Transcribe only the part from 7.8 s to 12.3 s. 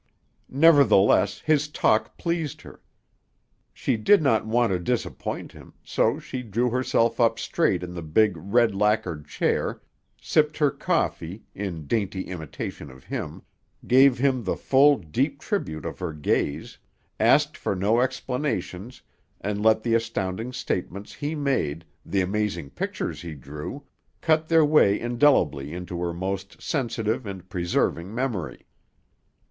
in the big red lacquered chair, sipped her coffee, in dainty